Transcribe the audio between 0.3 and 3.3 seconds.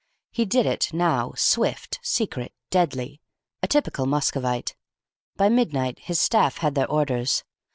He did it now swift, secret, deadly